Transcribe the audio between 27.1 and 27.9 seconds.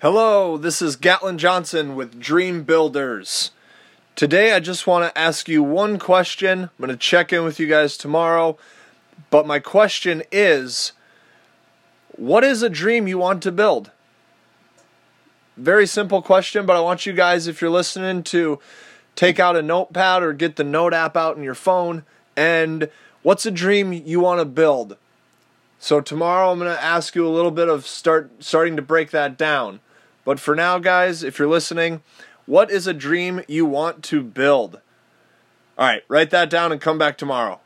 you a little bit of